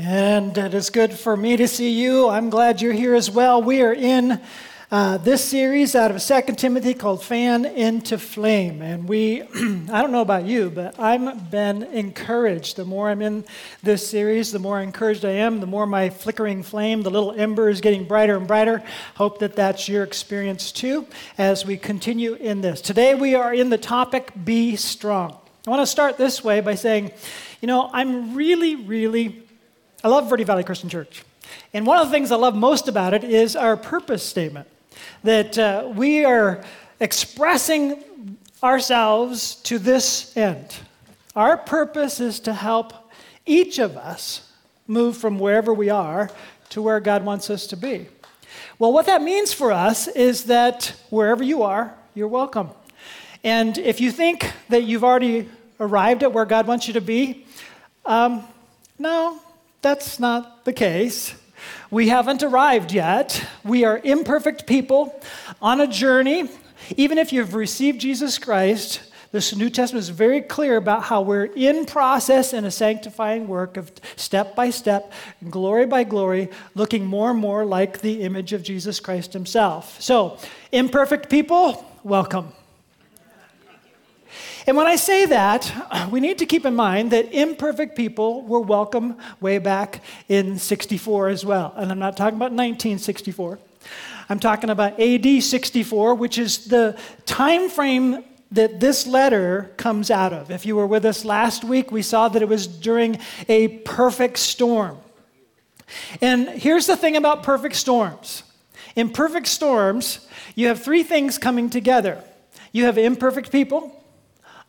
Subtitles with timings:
[0.00, 2.28] And it is good for me to see you.
[2.28, 3.60] I'm glad you're here as well.
[3.60, 4.40] We are in
[4.92, 8.80] uh, this series out of 2 Timothy called Fan into Flame.
[8.80, 9.42] And we,
[9.90, 12.76] I don't know about you, but I've been encouraged.
[12.76, 13.44] The more I'm in
[13.82, 17.68] this series, the more encouraged I am, the more my flickering flame, the little ember
[17.68, 18.84] is getting brighter and brighter.
[19.16, 21.08] Hope that that's your experience too
[21.38, 22.80] as we continue in this.
[22.80, 25.36] Today we are in the topic Be Strong.
[25.66, 27.10] I want to start this way by saying,
[27.60, 29.42] you know, I'm really, really
[30.04, 31.24] I love Verde Valley Christian Church.
[31.74, 34.68] And one of the things I love most about it is our purpose statement
[35.24, 36.62] that uh, we are
[37.00, 40.72] expressing ourselves to this end.
[41.34, 42.92] Our purpose is to help
[43.44, 44.52] each of us
[44.86, 46.30] move from wherever we are
[46.70, 48.06] to where God wants us to be.
[48.78, 52.70] Well, what that means for us is that wherever you are, you're welcome.
[53.42, 55.48] And if you think that you've already
[55.80, 57.46] arrived at where God wants you to be,
[58.06, 58.44] um,
[58.98, 59.40] no,
[59.80, 61.34] that's not the case.
[61.90, 63.44] We haven't arrived yet.
[63.64, 65.20] We are imperfect people
[65.60, 66.48] on a journey.
[66.96, 71.44] Even if you've received Jesus Christ, this New Testament is very clear about how we're
[71.44, 75.12] in process in a sanctifying work of step by step,
[75.50, 80.00] glory by glory, looking more and more like the image of Jesus Christ himself.
[80.00, 80.38] So,
[80.72, 82.52] imperfect people, welcome.
[84.68, 85.72] And when I say that,
[86.10, 91.30] we need to keep in mind that imperfect people were welcome way back in 64
[91.30, 91.72] as well.
[91.74, 93.58] And I'm not talking about 1964.
[94.28, 100.34] I'm talking about AD 64, which is the time frame that this letter comes out
[100.34, 100.50] of.
[100.50, 104.38] If you were with us last week, we saw that it was during a perfect
[104.38, 104.98] storm.
[106.20, 108.42] And here's the thing about perfect storms
[108.94, 112.22] in perfect storms, you have three things coming together
[112.70, 113.98] you have imperfect people,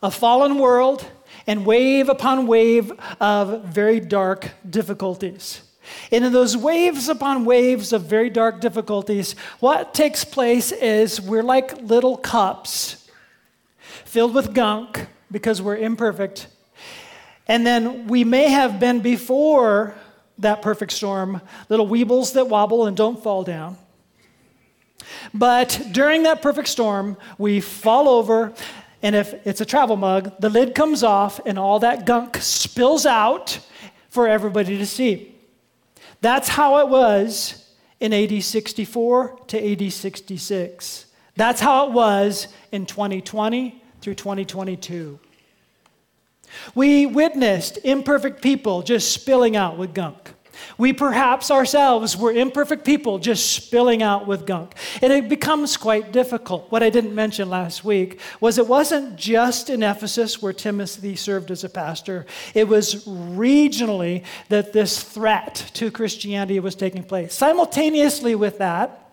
[0.02, 1.06] a fallen world,
[1.46, 5.62] and wave upon wave of very dark difficulties.
[6.12, 11.42] And in those waves upon waves of very dark difficulties, what takes place is we're
[11.42, 13.08] like little cups
[14.04, 16.46] filled with gunk because we're imperfect.
[17.48, 19.94] And then we may have been before
[20.38, 23.76] that perfect storm little weebles that wobble and don't fall down.
[25.34, 28.52] But during that perfect storm, we fall over
[29.02, 33.06] and if it's a travel mug, the lid comes off and all that gunk spills
[33.06, 33.58] out
[34.10, 35.34] for everybody to see.
[36.20, 41.06] That's how it was in AD 64 to AD 66.
[41.36, 45.18] That's how it was in 2020 through 2022.
[46.74, 50.34] We witnessed imperfect people just spilling out with gunk.
[50.78, 54.74] We perhaps ourselves were imperfect people just spilling out with gunk.
[55.02, 56.70] And it becomes quite difficult.
[56.70, 61.50] What I didn't mention last week was it wasn't just in Ephesus where Timothy served
[61.50, 67.34] as a pastor, it was regionally that this threat to Christianity was taking place.
[67.34, 69.09] Simultaneously with that,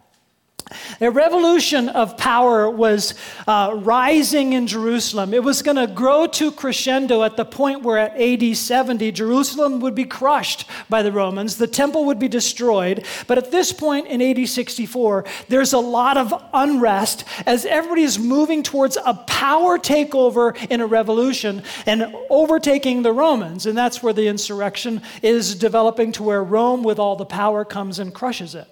[1.00, 3.14] a revolution of power was
[3.48, 5.34] uh, rising in Jerusalem.
[5.34, 9.80] It was going to grow to crescendo at the point where at AD 70, Jerusalem
[9.80, 13.06] would be crushed by the Romans, the temple would be destroyed.
[13.28, 18.18] But at this point in AD 64, there's a lot of unrest as everybody is
[18.18, 23.66] moving towards a power takeover in a revolution and overtaking the Romans.
[23.66, 28.00] And that's where the insurrection is developing to where Rome, with all the power, comes
[28.00, 28.68] and crushes it.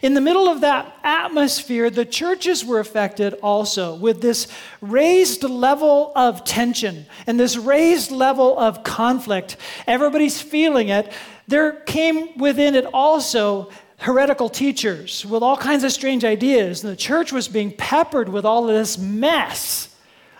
[0.00, 4.48] In the middle of that atmosphere, the churches were affected also with this
[4.80, 9.56] raised level of tension and this raised level of conflict.
[9.86, 11.12] Everybody's feeling it.
[11.48, 16.96] There came within it also heretical teachers with all kinds of strange ideas, and the
[16.96, 19.94] church was being peppered with all of this mess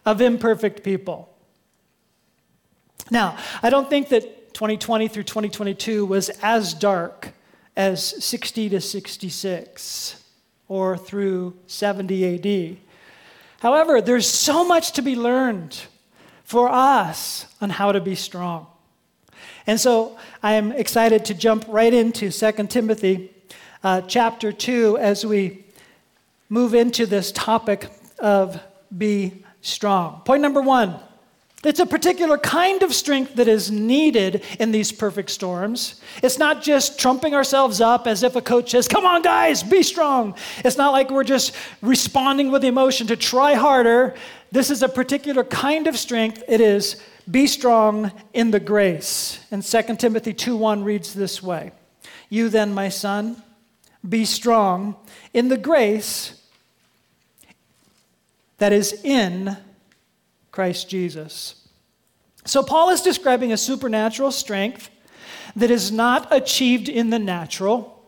[0.05, 1.29] of imperfect people.
[3.11, 7.33] Now, I don't think that 2020 through 2022 was as dark
[7.77, 10.25] as 60 to 66
[10.69, 12.77] or through 70 AD.
[13.61, 15.81] However, there's so much to be learned
[16.45, 18.67] for us on how to be strong.
[19.67, 23.31] And so I am excited to jump right into 2 Timothy
[23.85, 25.65] uh, chapter 2 as we
[26.49, 28.61] move into this topic of
[28.97, 30.21] be strong.
[30.25, 30.99] Point number one
[31.65, 36.01] it's a particular kind of strength that is needed in these perfect storms.
[36.23, 39.83] It's not just trumping ourselves up as if a coach says, Come on, guys, be
[39.85, 40.35] strong.
[40.65, 44.15] It's not like we're just responding with emotion to try harder.
[44.51, 46.43] This is a particular kind of strength.
[46.49, 47.01] It is
[47.31, 49.39] be strong in the grace.
[49.53, 51.71] And 2 Timothy 2:1 reads this way
[52.29, 53.41] You then, my son,
[54.07, 54.97] be strong
[55.33, 56.35] in the grace
[58.59, 59.57] that is in
[60.53, 61.57] Christ Jesus.
[62.45, 64.91] So, Paul is describing a supernatural strength
[65.57, 67.99] that is not achieved in the natural.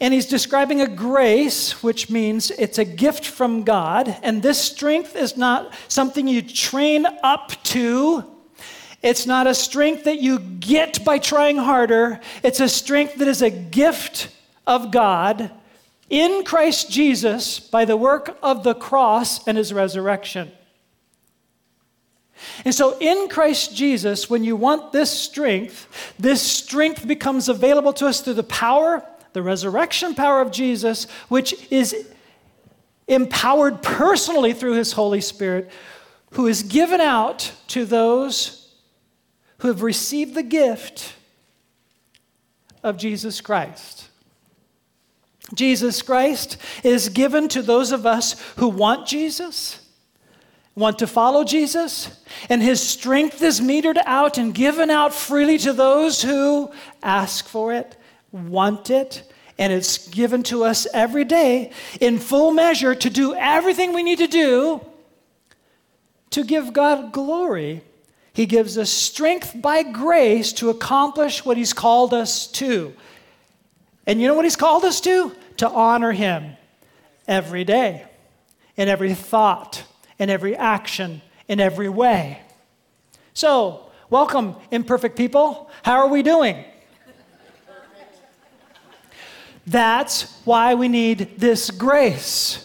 [0.00, 4.14] And he's describing a grace, which means it's a gift from God.
[4.22, 8.24] And this strength is not something you train up to.
[9.02, 12.20] It's not a strength that you get by trying harder.
[12.42, 14.28] It's a strength that is a gift
[14.66, 15.50] of God
[16.10, 20.52] in Christ Jesus by the work of the cross and his resurrection.
[22.64, 28.06] And so, in Christ Jesus, when you want this strength, this strength becomes available to
[28.06, 32.08] us through the power, the resurrection power of Jesus, which is
[33.08, 35.70] empowered personally through his Holy Spirit,
[36.32, 38.74] who is given out to those
[39.58, 41.14] who have received the gift
[42.82, 44.08] of Jesus Christ.
[45.54, 49.80] Jesus Christ is given to those of us who want Jesus,
[50.76, 55.72] want to follow Jesus, and his strength is metered out and given out freely to
[55.72, 56.70] those who
[57.02, 57.96] ask for it,
[58.30, 63.94] want it, and it's given to us every day in full measure to do everything
[63.94, 64.84] we need to do
[66.30, 67.80] to give God glory.
[68.34, 72.94] He gives us strength by grace to accomplish what He's called us to.
[74.06, 75.34] And you know what He's called us to?
[75.58, 76.52] To honor Him
[77.26, 78.04] every day,
[78.76, 79.82] in every thought,
[80.18, 82.40] in every action, in every way.
[83.34, 85.70] So, welcome, imperfect people.
[85.82, 86.64] How are we doing?
[89.66, 92.62] That's why we need this grace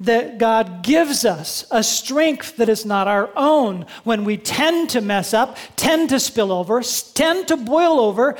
[0.00, 5.00] that God gives us, a strength that is not our own when we tend to
[5.00, 6.82] mess up, tend to spill over,
[7.14, 8.36] tend to boil over.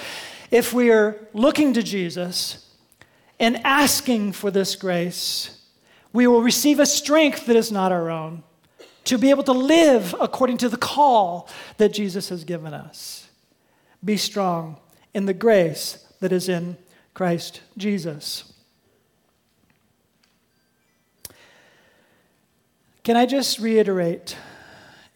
[0.50, 2.66] If we are looking to Jesus
[3.38, 5.60] and asking for this grace,
[6.12, 8.42] we will receive a strength that is not our own
[9.04, 11.48] to be able to live according to the call
[11.78, 13.28] that Jesus has given us.
[14.04, 14.76] Be strong
[15.14, 16.76] in the grace that is in
[17.14, 18.52] Christ Jesus.
[23.02, 24.36] Can I just reiterate?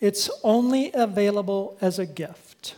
[0.01, 2.75] It's only available as a gift.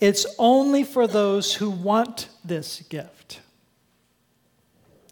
[0.00, 3.40] It's only for those who want this gift.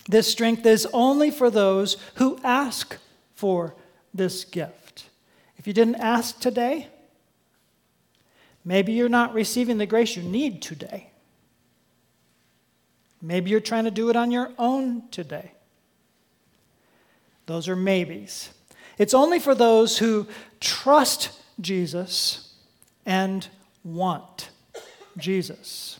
[0.09, 2.97] This strength is only for those who ask
[3.41, 3.75] for
[4.13, 5.07] this gift.
[5.57, 6.89] If you didn't ask today,
[8.67, 11.11] maybe you're not receiving the grace you need today.
[13.23, 15.53] Maybe you're trying to do it on your own today.
[17.47, 18.51] Those are maybes.
[18.99, 20.27] It's only for those who
[20.61, 21.31] trust
[21.63, 22.55] Jesus
[23.07, 23.49] and
[23.83, 24.51] want
[25.17, 25.99] Jesus.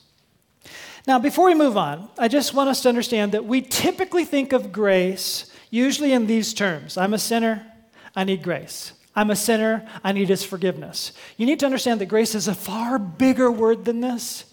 [1.07, 4.53] Now, before we move on, I just want us to understand that we typically think
[4.53, 7.67] of grace usually in these terms I'm a sinner,
[8.15, 8.93] I need grace.
[9.15, 11.13] I'm a sinner, I need his forgiveness.
[11.37, 14.45] You need to understand that grace is a far bigger word than this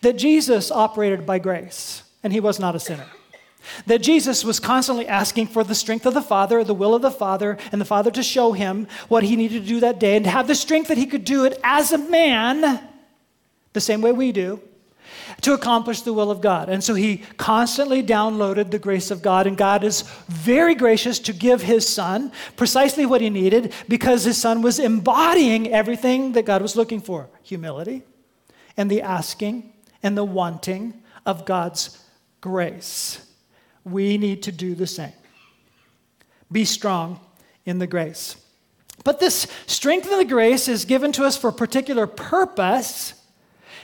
[0.00, 3.06] that Jesus operated by grace, and he was not a sinner.
[3.86, 7.10] That Jesus was constantly asking for the strength of the Father, the will of the
[7.10, 10.24] Father, and the Father to show him what he needed to do that day and
[10.24, 12.88] to have the strength that he could do it as a man,
[13.72, 14.60] the same way we do,
[15.40, 16.68] to accomplish the will of God.
[16.68, 21.32] And so he constantly downloaded the grace of God, and God is very gracious to
[21.32, 26.62] give his son precisely what he needed because his son was embodying everything that God
[26.62, 28.02] was looking for humility
[28.76, 32.02] and the asking and the wanting of God's
[32.40, 33.24] grace.
[33.84, 35.12] We need to do the same.
[36.50, 37.20] Be strong
[37.64, 38.36] in the grace.
[39.04, 43.14] But this strength in the grace is given to us for a particular purpose.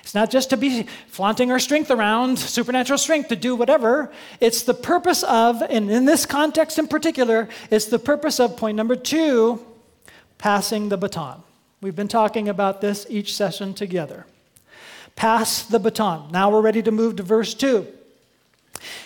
[0.05, 4.13] It's not just to be flaunting our strength around, supernatural strength to do whatever.
[4.39, 8.77] It's the purpose of, and in this context in particular, it's the purpose of point
[8.77, 9.65] number two
[10.37, 11.43] passing the baton.
[11.81, 14.27] We've been talking about this each session together.
[15.17, 16.31] Pass the baton.
[16.31, 17.87] Now we're ready to move to verse 2.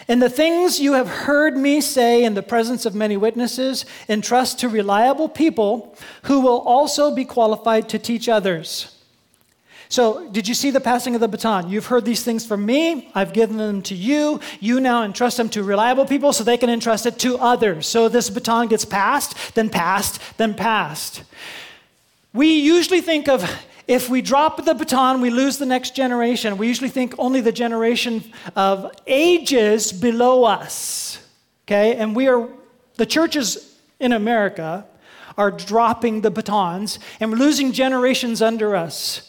[0.08, 4.58] And the things you have heard me say in the presence of many witnesses, entrust
[4.60, 8.97] to reliable people who will also be qualified to teach others.
[9.90, 11.70] So, did you see the passing of the baton?
[11.70, 13.10] You've heard these things from me.
[13.14, 14.38] I've given them to you.
[14.60, 17.86] You now entrust them to reliable people so they can entrust it to others.
[17.86, 21.22] So, this baton gets passed, then passed, then passed.
[22.34, 23.50] We usually think of
[23.86, 26.58] if we drop the baton, we lose the next generation.
[26.58, 28.22] We usually think only the generation
[28.54, 31.26] of ages below us.
[31.66, 31.96] Okay?
[31.96, 32.46] And we are,
[32.96, 34.84] the churches in America
[35.38, 39.27] are dropping the batons and we're losing generations under us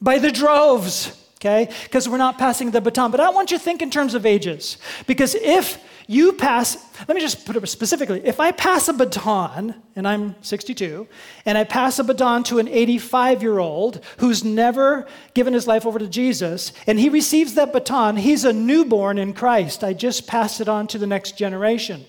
[0.00, 1.22] by the droves.
[1.36, 1.70] Okay?
[1.84, 3.10] Because we're not passing the baton.
[3.10, 4.78] But I want you to think in terms of ages.
[5.06, 6.76] Because if you pass,
[7.08, 8.22] let me just put it specifically.
[8.24, 11.06] If I pass a baton, and I'm 62,
[11.44, 15.84] and I pass a baton to an 85 year old who's never given his life
[15.84, 19.82] over to Jesus, and he receives that baton, he's a newborn in Christ.
[19.82, 22.04] I just pass it on to the next generation,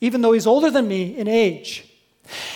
[0.00, 1.89] even though he's older than me in age.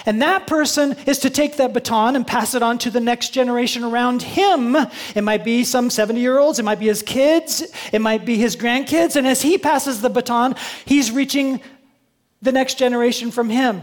[0.07, 3.31] And that person is to take that baton and pass it on to the next
[3.31, 4.77] generation around him.
[5.15, 7.63] It might be some 70 year olds, it might be his kids,
[7.93, 9.17] it might be his grandkids.
[9.17, 11.61] And as he passes the baton, he's reaching
[12.43, 13.83] the next generation from him.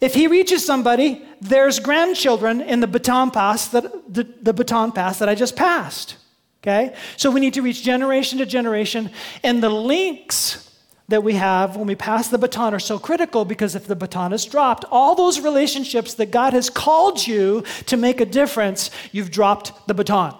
[0.00, 5.20] If he reaches somebody, there's grandchildren in the baton pass that the, the baton pass
[5.20, 6.16] that I just passed.
[6.62, 6.94] Okay?
[7.16, 9.10] So we need to reach generation to generation,
[9.44, 10.71] and the links
[11.08, 14.32] that we have when we pass the baton are so critical because if the baton
[14.32, 19.30] is dropped, all those relationships that God has called you to make a difference, you've
[19.30, 20.34] dropped the baton.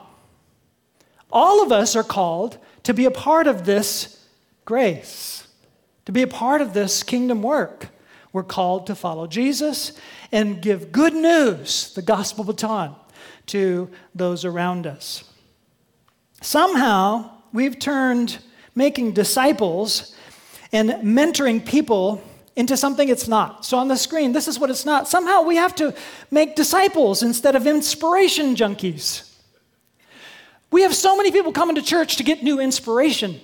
[1.30, 4.24] All of us are called to be a part of this
[4.64, 5.46] grace,
[6.04, 7.88] to be a part of this kingdom work.
[8.32, 9.92] We're called to follow Jesus
[10.30, 12.94] and give good news, the gospel baton,
[13.46, 15.24] to those around us.
[16.40, 18.38] Somehow, we've turned
[18.74, 20.11] making disciples
[20.72, 22.22] and mentoring people
[22.56, 23.64] into something it's not.
[23.64, 25.08] So on the screen, this is what it's not.
[25.08, 25.94] Somehow we have to
[26.30, 29.30] make disciples instead of inspiration junkies.
[30.70, 33.40] We have so many people coming to church to get new inspiration.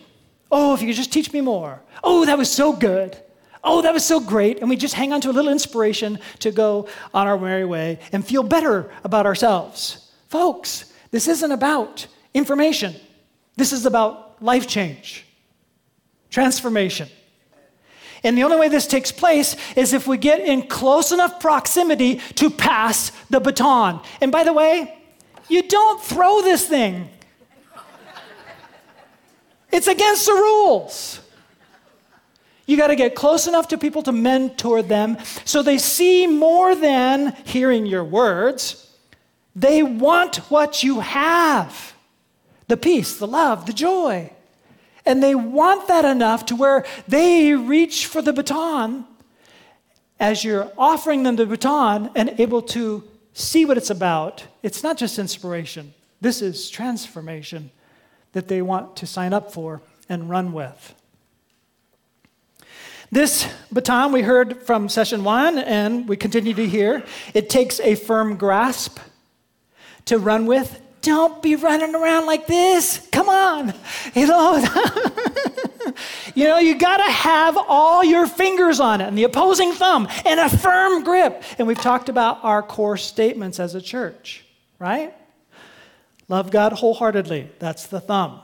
[0.50, 1.80] Oh, if you could just teach me more.
[2.02, 3.16] Oh, that was so good.
[3.62, 4.60] Oh, that was so great.
[4.60, 7.98] And we just hang on to a little inspiration to go on our merry way
[8.12, 10.10] and feel better about ourselves.
[10.28, 12.94] Folks, this isn't about information,
[13.56, 15.26] this is about life change,
[16.30, 17.08] transformation.
[18.24, 22.16] And the only way this takes place is if we get in close enough proximity
[22.36, 24.00] to pass the baton.
[24.20, 24.98] And by the way,
[25.48, 27.08] you don't throw this thing,
[29.70, 31.20] it's against the rules.
[32.66, 36.74] You got to get close enough to people to mentor them so they see more
[36.74, 38.92] than hearing your words.
[39.56, 41.94] They want what you have
[42.68, 44.30] the peace, the love, the joy.
[45.08, 49.06] And they want that enough to where they reach for the baton
[50.20, 54.44] as you're offering them the baton and able to see what it's about.
[54.62, 57.70] It's not just inspiration, this is transformation
[58.32, 60.94] that they want to sign up for and run with.
[63.10, 67.94] This baton we heard from session one, and we continue to hear, it takes a
[67.94, 68.98] firm grasp
[70.04, 73.06] to run with don't be running around like this.
[73.12, 73.74] Come on.
[74.14, 74.64] You know,
[76.34, 80.08] you know, you got to have all your fingers on it and the opposing thumb
[80.24, 81.42] and a firm grip.
[81.58, 84.44] And we've talked about our core statements as a church,
[84.78, 85.14] right?
[86.28, 87.50] Love God wholeheartedly.
[87.58, 88.40] That's the thumb.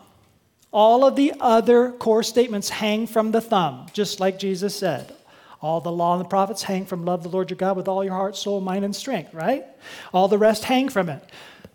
[0.73, 5.15] All of the other core statements hang from the thumb, just like Jesus said.
[5.61, 8.05] All the law and the prophets hang from love the Lord your God with all
[8.05, 9.65] your heart, soul, mind, and strength, right?
[10.13, 11.23] All the rest hang from it.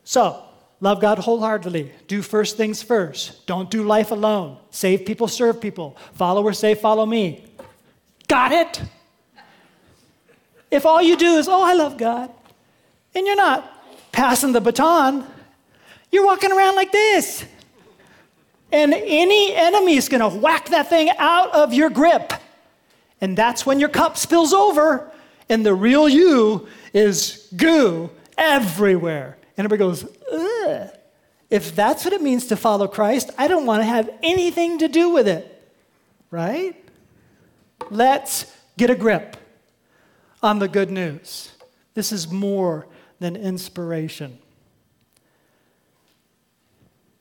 [0.03, 0.43] So,
[0.81, 1.91] Love God wholeheartedly.
[2.07, 3.45] Do first things first.
[3.45, 4.57] Don't do life alone.
[4.69, 5.97] Save people, serve people.
[6.13, 7.45] Followers say, follow me.
[8.27, 8.81] Got it?
[10.71, 12.31] If all you do is, oh, I love God,
[13.15, 15.25] and you're not passing the baton,
[16.11, 17.43] you're walking around like this.
[18.71, 22.33] And any enemy is going to whack that thing out of your grip.
[23.19, 25.11] And that's when your cup spills over,
[25.49, 29.38] and the real you is goo everywhere.
[29.59, 30.89] And everybody goes, Ugh.
[31.49, 34.87] If that's what it means to follow Christ, I don't want to have anything to
[34.87, 35.69] do with it.
[36.31, 36.81] Right?
[37.91, 39.35] Let's get a grip
[40.41, 41.51] on the good news.
[41.93, 42.87] This is more
[43.19, 44.39] than inspiration.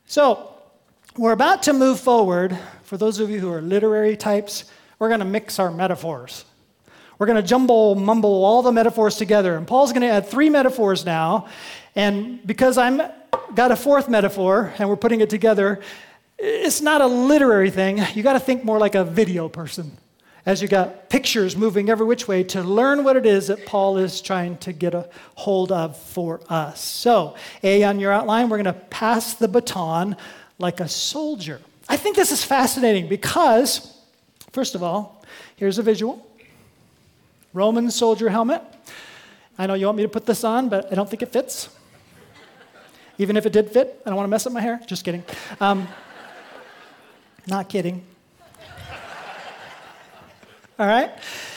[0.07, 0.55] So,
[1.17, 2.57] we're about to move forward.
[2.85, 4.67] For those of you who are literary types,
[5.01, 6.45] we're going to mix our metaphors.
[7.19, 9.57] We're going to jumble, mumble all the metaphors together.
[9.57, 11.49] And Paul's going to add three metaphors now.
[11.99, 13.03] And because I'm
[13.57, 15.81] got a fourth metaphor and we're putting it together,
[16.39, 18.01] it's not a literary thing.
[18.15, 19.99] You got to think more like a video person
[20.47, 23.99] as you got pictures moving every which way to learn what it is that Paul
[23.99, 26.81] is trying to get a hold of for us.
[26.81, 30.17] So, A on your outline, we're going to pass the baton
[30.61, 31.61] like a soldier.
[31.89, 34.01] I think this is fascinating because,
[34.53, 35.25] first of all,
[35.57, 36.25] here's a visual
[37.53, 38.63] Roman soldier helmet.
[39.59, 41.71] I know you want me to put this on, but I don't think it fits.
[43.19, 44.81] Even if it did fit, I don't want to mess up my hair.
[44.87, 45.25] Just kidding.
[45.61, 45.89] Um,
[47.47, 48.05] not kidding.
[50.79, 51.11] All right?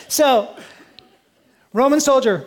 [0.07, 0.55] So,
[1.73, 2.45] Roman soldier.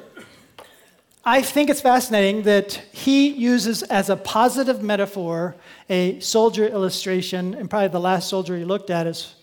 [1.24, 5.54] I think it's fascinating that he uses as a positive metaphor
[5.88, 9.34] a soldier illustration, and probably the last soldier he looked at is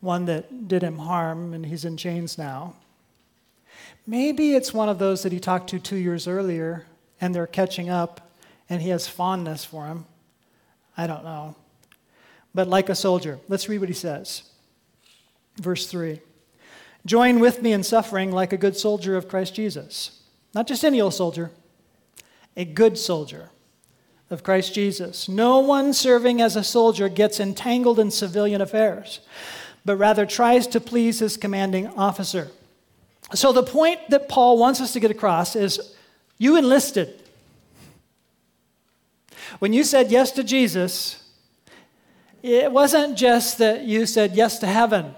[0.00, 2.74] one that did him harm and he's in chains now.
[4.06, 6.86] Maybe it's one of those that he talked to two years earlier
[7.20, 8.27] and they're catching up
[8.68, 10.04] and he has fondness for him.
[10.96, 11.56] I don't know.
[12.54, 14.42] But like a soldier, let's read what he says.
[15.56, 16.20] Verse 3
[17.06, 20.22] Join with me in suffering like a good soldier of Christ Jesus.
[20.54, 21.50] Not just any old soldier,
[22.56, 23.50] a good soldier
[24.30, 25.28] of Christ Jesus.
[25.28, 29.20] No one serving as a soldier gets entangled in civilian affairs,
[29.84, 32.48] but rather tries to please his commanding officer.
[33.34, 35.94] So, the point that Paul wants us to get across is
[36.38, 37.17] you enlisted.
[39.58, 41.22] When you said yes to Jesus,
[42.42, 45.14] it wasn't just that you said yes to heaven.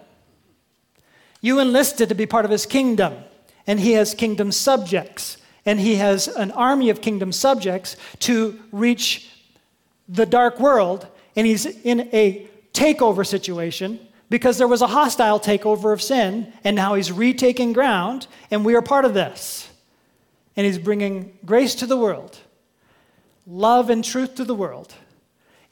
[1.41, 3.15] You enlisted to be part of his kingdom,
[3.67, 9.31] and he has kingdom subjects, and he has an army of kingdom subjects to reach
[10.09, 11.07] the dark world,
[11.37, 16.77] and he's in a takeover situation because there was a hostile takeover of sin, and
[16.77, 19.69] now he's retaking ground, and we are part of this.
[20.57, 22.39] And he's bringing grace to the world,
[23.47, 24.95] love and truth to the world,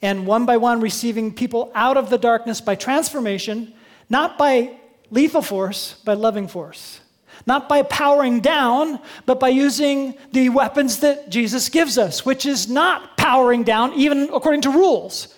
[0.01, 3.73] and one by one receiving people out of the darkness by transformation,
[4.09, 4.77] not by
[5.11, 7.01] lethal force, by loving force.
[7.45, 12.67] Not by powering down, but by using the weapons that Jesus gives us, which is
[12.67, 15.33] not powering down, even according to rules.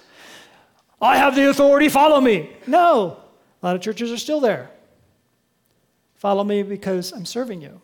[1.00, 2.50] I have the authority, follow me.
[2.66, 3.18] No,
[3.62, 4.72] a lot of churches are still there.
[6.16, 7.82] Follow me because I'm serving you.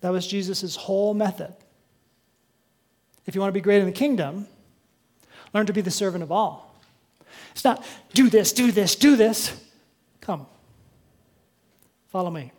[0.00, 1.54] That was Jesus' whole method.
[3.26, 4.46] If you want to be great in the kingdom,
[5.52, 6.74] learn to be the servant of all.
[7.52, 9.52] It's not do this, do this, do this.
[10.20, 10.46] Come.
[12.10, 12.52] Follow me.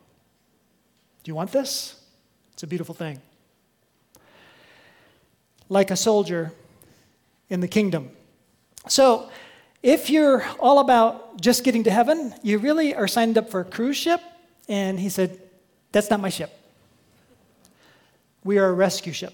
[1.24, 2.02] Do you want this?
[2.54, 3.22] It's a beautiful thing.
[5.70, 6.52] Like a soldier
[7.50, 8.10] in the kingdom.
[8.88, 9.30] So,
[9.82, 13.66] if you're all about just getting to heaven, you really are signed up for a
[13.66, 14.22] cruise ship.
[14.70, 15.40] And he said,
[15.92, 16.52] That's not my ship.
[18.44, 19.34] We are a rescue ship.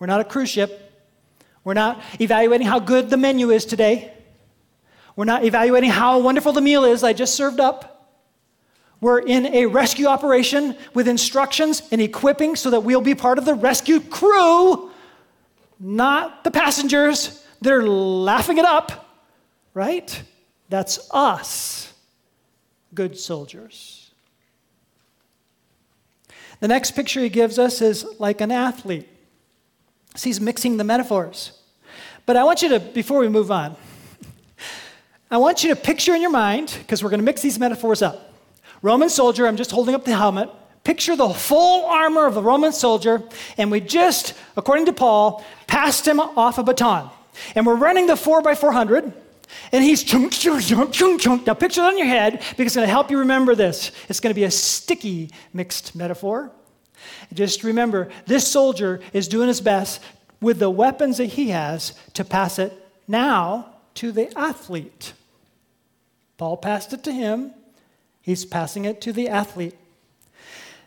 [0.00, 0.90] We're not a cruise ship.
[1.62, 4.12] We're not evaluating how good the menu is today.
[5.14, 8.16] We're not evaluating how wonderful the meal is I just served up.
[9.02, 13.44] We're in a rescue operation with instructions and equipping so that we'll be part of
[13.44, 14.90] the rescue crew,
[15.78, 17.44] not the passengers.
[17.60, 19.20] They're laughing it up,
[19.74, 20.22] right?
[20.70, 21.92] That's us,
[22.94, 24.10] good soldiers.
[26.60, 29.08] The next picture he gives us is like an athlete.
[30.16, 31.52] So he's mixing the metaphors.
[32.26, 33.76] But I want you to, before we move on,
[35.30, 38.02] I want you to picture in your mind, because we're going to mix these metaphors
[38.02, 38.34] up.
[38.82, 40.50] Roman soldier, I'm just holding up the helmet.
[40.82, 43.22] Picture the full armor of the Roman soldier,
[43.56, 47.10] and we just, according to Paul, passed him off a baton.
[47.54, 49.12] And we're running the 4x400,
[49.72, 51.46] and he's chunk, chunk, chunk, chunk, chunk.
[51.46, 53.92] Now picture it on your head, because it's going to help you remember this.
[54.08, 56.50] It's going to be a sticky mixed metaphor.
[57.32, 60.00] Just remember, this soldier is doing his best
[60.40, 62.72] with the weapons that he has to pass it
[63.06, 65.12] now to the athlete.
[66.38, 67.52] Paul passed it to him,
[68.22, 69.76] he's passing it to the athlete.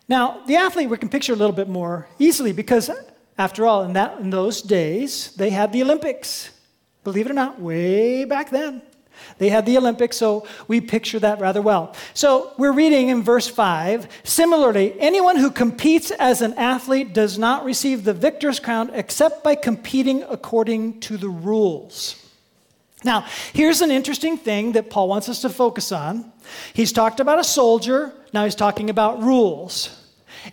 [0.08, 2.90] Now, the athlete we can picture a little bit more easily because,
[3.38, 6.50] after all, in, that, in those days, they had the Olympics.
[7.04, 8.82] Believe it or not, way back then.
[9.38, 11.96] They had the Olympics, so we picture that rather well.
[12.14, 17.66] So we're reading in verse 5 Similarly, anyone who competes as an athlete does not
[17.66, 22.20] receive the victor's crown except by competing according to the rules.
[23.04, 26.32] Now, here's an interesting thing that Paul wants us to focus on.
[26.74, 30.00] He's talked about a soldier, now he's talking about rules.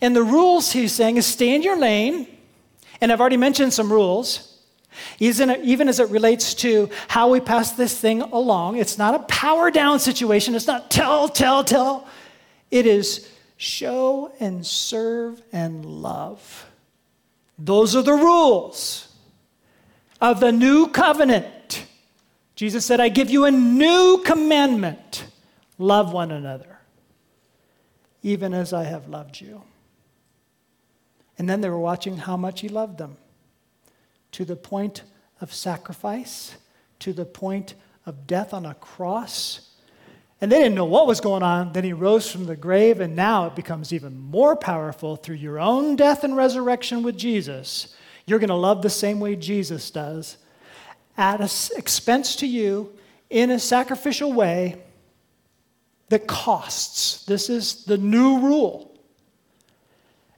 [0.00, 2.26] And the rules he's saying is stay in your lane,
[3.00, 4.49] and I've already mentioned some rules.
[5.18, 9.70] Even as it relates to how we pass this thing along, it's not a power
[9.70, 10.54] down situation.
[10.54, 12.08] It's not tell, tell, tell.
[12.70, 16.66] It is show and serve and love.
[17.58, 19.08] Those are the rules
[20.20, 21.84] of the new covenant.
[22.54, 25.24] Jesus said, I give you a new commandment
[25.78, 26.78] love one another,
[28.22, 29.62] even as I have loved you.
[31.38, 33.16] And then they were watching how much he loved them
[34.32, 35.02] to the point
[35.40, 36.54] of sacrifice,
[37.00, 37.74] to the point
[38.06, 39.68] of death on a cross.
[40.40, 41.72] And they didn't know what was going on.
[41.72, 45.58] Then he rose from the grave, and now it becomes even more powerful through your
[45.58, 47.94] own death and resurrection with Jesus.
[48.26, 50.38] You're going to love the same way Jesus does
[51.16, 52.92] at an expense to you
[53.28, 54.82] in a sacrificial way
[56.08, 57.24] that costs.
[57.24, 58.98] This is the new rule.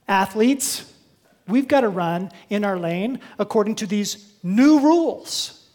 [0.07, 0.92] Athletes,
[1.47, 5.67] we've got to run in our lane according to these new rules.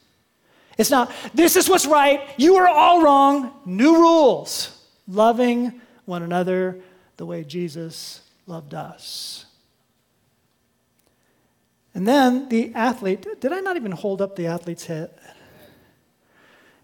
[0.77, 3.53] It's not, this is what's right, you are all wrong.
[3.67, 4.75] New rules.
[5.09, 6.81] Loving one another
[7.17, 9.45] the way Jesus loved us.
[11.95, 15.11] And then the athlete, did I not even hold up the athlete's head?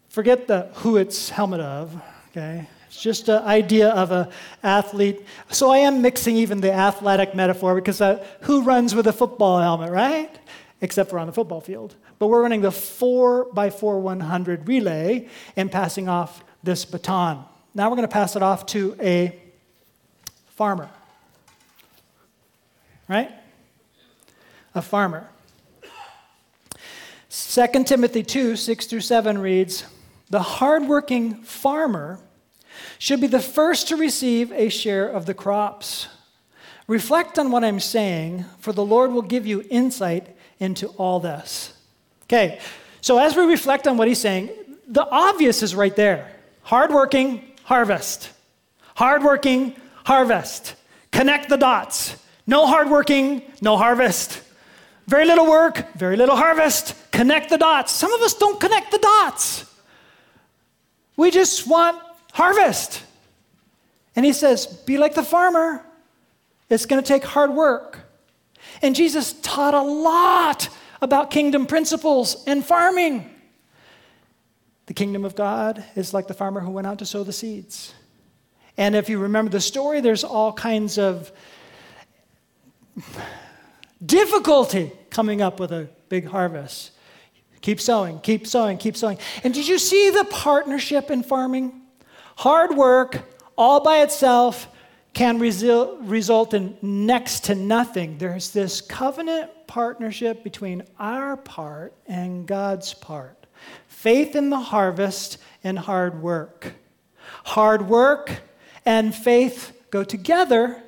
[0.09, 2.69] Forget the who it's helmet of, okay?
[2.95, 4.29] It's just an idea of an
[4.63, 5.27] athlete.
[5.51, 9.61] So I am mixing even the athletic metaphor because uh, who runs with a football
[9.61, 10.31] helmet, right?
[10.81, 11.97] Except for on the football field.
[12.21, 17.45] But we're running the 4 by 4 100 relay and passing off this baton.
[17.75, 19.37] Now we're going to pass it off to a
[20.51, 20.89] farmer.
[23.09, 23.33] Right?
[24.77, 25.29] A farmer.
[27.29, 29.85] 2 Timothy 2 6 through 7 reads
[30.31, 32.21] The hardworking farmer
[32.99, 36.09] should be the first to receive a share of the crops.
[36.87, 41.73] Reflect on what I'm saying, for the Lord will give you insight into all this.
[42.25, 42.61] Okay,
[43.01, 44.51] so as we reflect on what he's saying,
[44.87, 46.31] the obvious is right there
[46.63, 48.31] hardworking, harvest.
[48.97, 50.75] Hardworking, harvest.
[51.11, 52.17] Connect the dots.
[52.47, 54.41] No hardworking, no harvest.
[55.07, 56.95] Very little work, very little harvest.
[57.11, 57.93] Connect the dots.
[57.93, 59.67] Some of us don't connect the dots.
[61.17, 62.01] We just want
[62.35, 63.03] harvest.
[64.15, 65.85] And he says, Be like the farmer.
[66.69, 68.01] It's going to take hard work.
[68.83, 70.69] And Jesus taught a lot
[71.01, 73.31] about kingdom principles and farming.
[74.87, 77.95] The kingdom of God is like the farmer who went out to sow the seeds.
[78.77, 81.31] And if you remember the story, there's all kinds of
[84.05, 86.91] difficulty coming up with a big harvest.
[87.61, 89.19] Keep sowing, keep sowing, keep sowing.
[89.43, 91.81] And did you see the partnership in farming?
[92.37, 93.23] Hard work,
[93.57, 94.69] all by itself,
[95.13, 98.19] can result in next to nothing.
[98.19, 103.47] There's this covenant partnership between our part and God's part
[103.87, 106.75] faith in the harvest and hard work.
[107.45, 108.43] Hard work
[108.85, 110.83] and faith go together.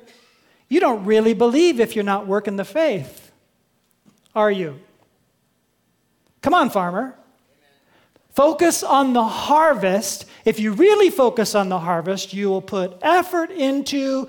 [0.69, 3.31] You don't really believe if you're not working the faith,
[4.35, 4.79] are you?
[6.41, 7.15] Come on, farmer.
[8.37, 10.27] Focus on the harvest.
[10.45, 14.27] If you really focus on the harvest, you will put effort into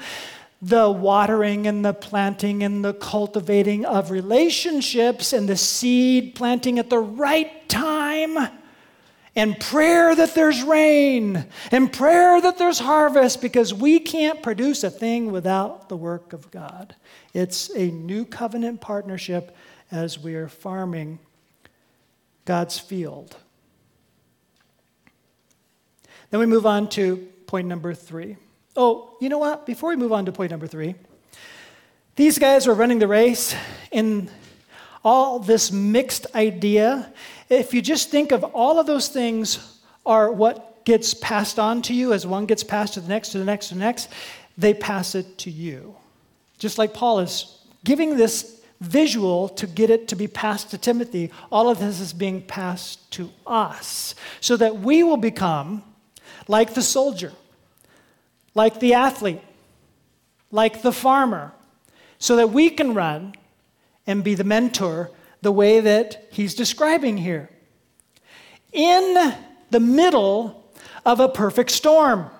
[0.62, 6.88] the watering and the planting and the cultivating of relationships and the seed planting at
[6.88, 8.48] the right time
[9.36, 14.90] and prayer that there's rain and prayer that there's harvest because we can't produce a
[14.90, 16.96] thing without the work of God.
[17.34, 19.54] It's a new covenant partnership
[19.90, 21.18] as we are farming
[22.46, 23.36] God's field.
[26.30, 28.36] Then we move on to point number three.
[28.76, 29.66] Oh, you know what?
[29.66, 30.94] Before we move on to point number three,
[32.16, 33.54] these guys are running the race
[33.90, 34.30] in
[35.04, 37.12] all this mixed idea.
[37.48, 41.94] If you just think of all of those things are what gets passed on to
[41.94, 44.08] you as one gets passed to the next, to the next, to the next,
[44.56, 45.94] they pass it to you.
[46.58, 51.30] Just like Paul is giving this visual to get it to be passed to Timothy,
[51.50, 55.82] all of this is being passed to us so that we will become
[56.48, 57.32] like the soldier,
[58.54, 59.42] like the athlete,
[60.50, 61.52] like the farmer,
[62.18, 63.34] so that we can run
[64.06, 65.10] and be the mentor
[65.42, 67.48] the way that he's describing here.
[68.72, 69.34] In
[69.70, 70.64] the middle
[71.04, 72.30] of a perfect storm.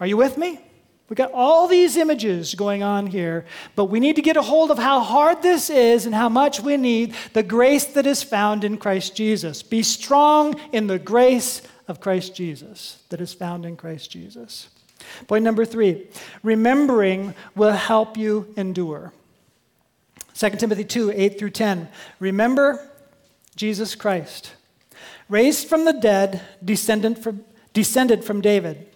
[0.00, 0.58] Are you with me?
[1.08, 3.44] We got all these images going on here,
[3.76, 6.60] but we need to get a hold of how hard this is and how much
[6.60, 9.62] we need the grace that is found in Christ Jesus.
[9.62, 11.60] Be strong in the grace
[11.92, 14.70] of Christ Jesus that is found in Christ Jesus.
[15.26, 16.06] Point number three
[16.42, 19.12] remembering will help you endure.
[20.34, 21.88] 2 Timothy 2 8 through 10.
[22.18, 22.88] Remember
[23.56, 24.54] Jesus Christ,
[25.28, 28.86] raised from the dead, descendant from, descended from David.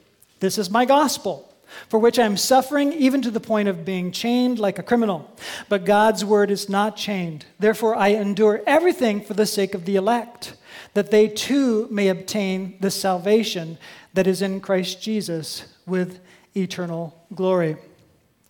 [0.41, 1.47] This is my gospel
[1.89, 5.31] for which I am suffering even to the point of being chained like a criminal.
[5.69, 7.45] But God's word is not chained.
[7.59, 10.55] Therefore, I endure everything for the sake of the elect,
[10.95, 13.79] that they too may obtain the salvation
[14.15, 16.21] that is in Christ Jesus with
[16.55, 17.77] eternal glory.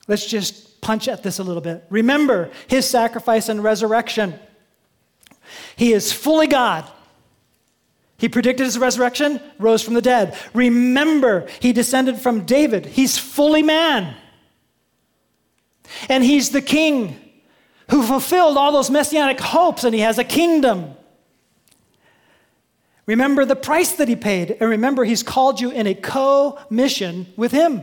[0.09, 1.85] Let's just punch at this a little bit.
[1.91, 4.39] Remember his sacrifice and resurrection.
[5.77, 6.91] He is fully God
[8.19, 10.39] he predicted his resurrection, rose from the dead.
[10.55, 12.87] Remember, he descended from David.
[12.87, 14.17] He's fully man.
[16.09, 17.21] And he's the king
[17.91, 20.95] who fulfilled all those messianic hopes, and he has a kingdom.
[23.07, 27.27] Remember the price that he paid, and remember he's called you in a co mission
[27.37, 27.83] with him.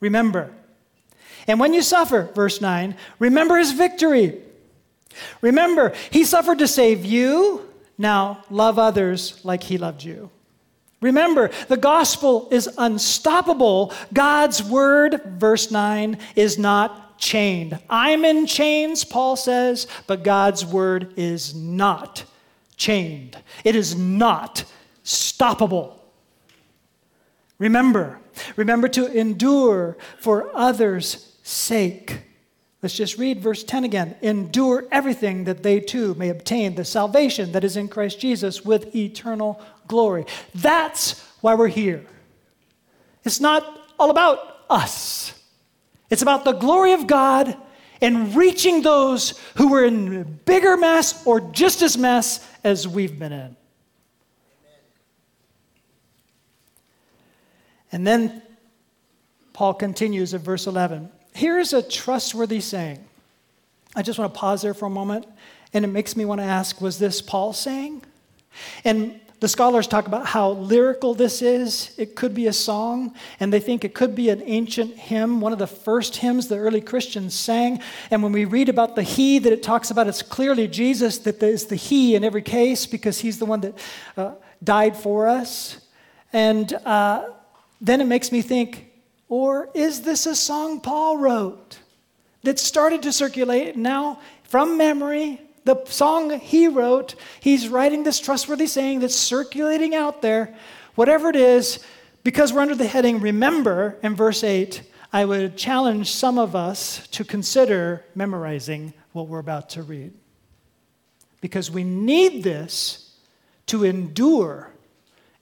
[0.00, 0.52] Remember.
[1.46, 4.40] And when you suffer, verse 9, remember his victory.
[5.40, 10.30] Remember, he suffered to save you Now love others like he loved you.
[11.00, 13.92] Remember, the gospel is unstoppable.
[14.12, 17.78] God's word, verse 9, is not chained.
[17.88, 22.24] I'm in chains, Paul says, but God's word is not
[22.76, 23.36] chained.
[23.64, 24.64] It is not
[25.04, 25.98] stoppable.
[27.58, 28.18] Remember,
[28.56, 32.20] remember to endure for others' sake.
[32.82, 34.16] Let's just read verse 10 again.
[34.20, 38.94] Endure everything that they too may obtain the salvation that is in Christ Jesus with
[38.94, 40.26] eternal glory.
[40.54, 42.04] That's why we're here.
[43.24, 43.64] It's not
[43.98, 45.32] all about us,
[46.10, 47.56] it's about the glory of God
[48.00, 53.32] and reaching those who were in bigger mess or just as mess as we've been
[53.32, 53.56] in.
[57.92, 58.42] And then
[59.52, 61.10] Paul continues at verse 11.
[61.32, 63.04] Here's a trustworthy saying.
[63.94, 65.26] I just want to pause there for a moment,
[65.72, 68.02] and it makes me want to ask was this Paul saying?
[68.84, 71.94] And the scholars talk about how lyrical this is.
[71.98, 75.52] It could be a song, and they think it could be an ancient hymn, one
[75.52, 77.82] of the first hymns the early Christians sang.
[78.10, 81.42] And when we read about the He that it talks about, it's clearly Jesus that
[81.42, 83.74] is the He in every case because He's the one that
[84.16, 85.78] uh, died for us.
[86.32, 87.28] And uh,
[87.82, 88.90] then it makes me think,
[89.28, 91.80] or is this a song Paul wrote
[92.44, 95.38] that started to circulate now from memory?
[95.64, 100.54] The song he wrote, he's writing this trustworthy saying that's circulating out there.
[100.94, 101.84] Whatever it is,
[102.22, 107.06] because we're under the heading Remember in verse 8, I would challenge some of us
[107.08, 110.12] to consider memorizing what we're about to read.
[111.40, 113.16] Because we need this
[113.66, 114.70] to endure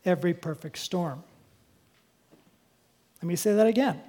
[0.04, 1.22] every perfect storm.
[3.22, 4.00] Let me say that again.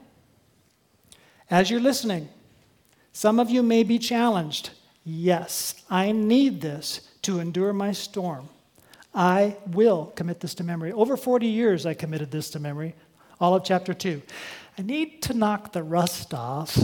[1.49, 2.29] As you're listening,
[3.11, 4.71] some of you may be challenged.
[5.05, 8.49] Yes, I need this to endure my storm.
[9.13, 10.91] I will commit this to memory.
[10.91, 12.95] Over 40 years, I committed this to memory,
[13.39, 14.21] all of chapter 2.
[14.77, 16.77] I need to knock the rust off.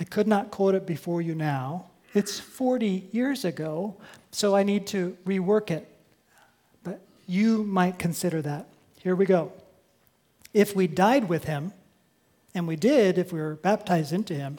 [0.00, 1.86] I could not quote it before you now.
[2.14, 3.96] It's 40 years ago,
[4.32, 5.88] so I need to rework it.
[6.82, 8.66] But you might consider that.
[8.98, 9.52] Here we go.
[10.52, 11.72] If we died with him,
[12.54, 14.58] and we did if we were baptized into him,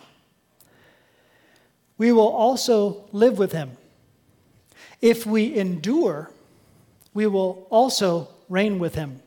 [1.97, 3.71] we will also live with him.
[5.01, 6.31] If we endure,
[7.13, 9.21] we will also reign with him.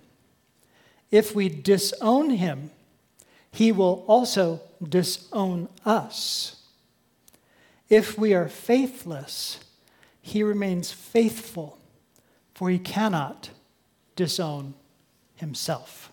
[1.11, 2.71] If we disown him,
[3.53, 6.63] he will also disown us.
[7.89, 9.59] If we are faithless,
[10.23, 11.79] he remains faithful,
[12.55, 13.51] for he cannot
[14.15, 14.75] disown
[15.35, 16.13] himself.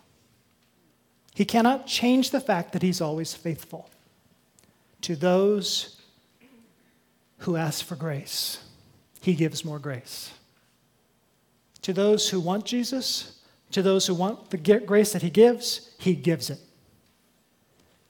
[1.35, 3.89] He cannot change the fact that he's always faithful
[5.01, 5.96] to those
[7.39, 8.59] who ask for grace.
[9.21, 10.31] He gives more grace.
[11.83, 13.39] To those who want Jesus,
[13.71, 16.59] to those who want the grace that he gives, he gives it.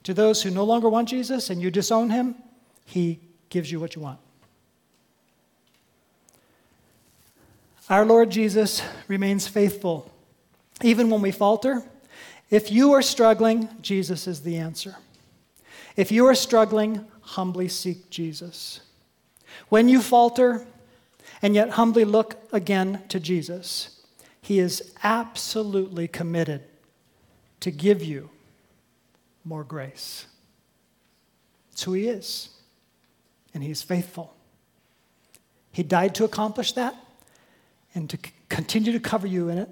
[0.04, 2.34] To those who no longer want Jesus and you disown him,
[2.84, 4.18] he gives you what you want.
[7.90, 10.10] Our Lord Jesus remains faithful
[10.82, 11.82] even when we falter
[12.50, 14.96] if you are struggling, Jesus is the answer.
[15.96, 18.80] If you are struggling, humbly seek Jesus.
[19.68, 20.66] When you falter,
[21.42, 24.02] and yet humbly look again to Jesus,
[24.40, 26.62] He is absolutely committed
[27.60, 28.30] to give you
[29.44, 30.26] more grace.
[31.72, 32.50] It's who He is,
[33.54, 34.34] and He is faithful.
[35.72, 36.94] He died to accomplish that
[37.94, 39.68] and to continue to cover you in it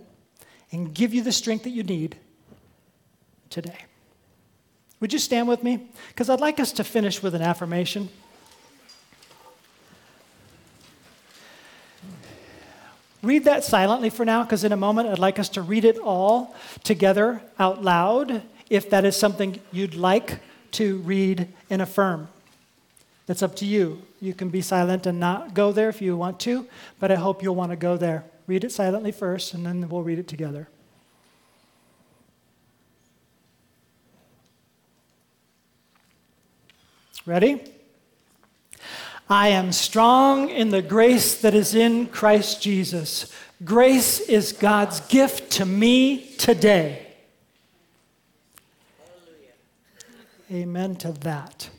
[0.70, 2.16] and give you the strength that you need
[3.50, 3.86] today.
[5.00, 5.88] Would you stand with me?
[6.08, 8.08] Because I'd like us to finish with an affirmation.
[13.26, 15.98] Read that silently for now, because in a moment I'd like us to read it
[15.98, 20.38] all together out loud if that is something you'd like
[20.70, 22.28] to read and affirm.
[23.26, 24.00] That's up to you.
[24.20, 26.68] You can be silent and not go there if you want to,
[27.00, 28.22] but I hope you'll want to go there.
[28.46, 30.68] Read it silently first, and then we'll read it together.
[37.26, 37.72] Ready?
[39.28, 43.32] I am strong in the grace that is in Christ Jesus.
[43.64, 47.06] Grace is God's gift to me today.
[50.52, 51.70] Amen to that.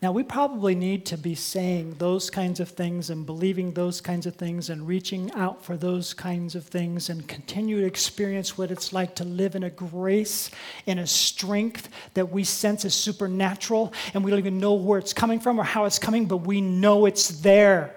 [0.00, 4.26] Now, we probably need to be saying those kinds of things and believing those kinds
[4.26, 8.70] of things and reaching out for those kinds of things and continue to experience what
[8.70, 10.52] it's like to live in a grace
[10.86, 15.12] and a strength that we sense is supernatural and we don't even know where it's
[15.12, 17.92] coming from or how it's coming, but we know it's there.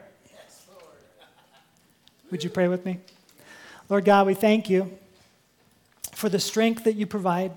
[2.32, 2.98] Would you pray with me?
[3.90, 4.98] Lord God, we thank you
[6.14, 7.52] for the strength that you provide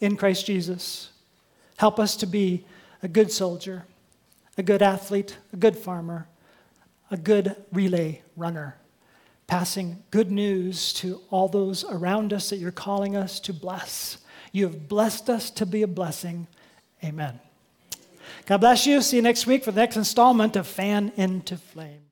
[0.00, 1.10] in Christ Jesus.
[1.76, 2.64] Help us to be
[3.02, 3.84] a good soldier,
[4.58, 6.28] a good athlete, a good farmer,
[7.10, 8.76] a good relay runner,
[9.46, 14.18] passing good news to all those around us that you're calling us to bless.
[14.52, 16.46] You have blessed us to be a blessing.
[17.02, 17.40] Amen.
[18.46, 19.00] God bless you.
[19.00, 22.09] See you next week for the next installment of Fan into Flame.